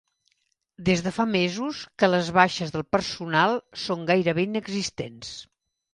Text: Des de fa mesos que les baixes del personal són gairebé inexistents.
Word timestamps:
Des 0.87 1.03
de 1.07 1.11
fa 1.17 1.25
mesos 1.33 1.83
que 2.03 2.09
les 2.11 2.31
baixes 2.39 2.73
del 2.77 2.85
personal 2.97 3.55
són 3.83 4.05
gairebé 4.11 4.47
inexistents. 4.51 5.37